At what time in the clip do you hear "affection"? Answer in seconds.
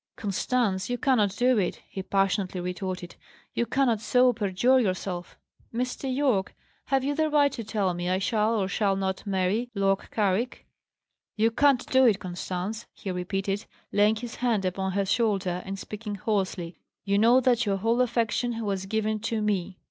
18.01-18.59